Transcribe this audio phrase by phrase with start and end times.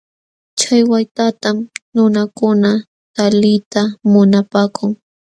[0.59, 1.57] Chay waytatam
[1.93, 3.81] nunakunakaq taliyta
[4.11, 4.91] munapaakun.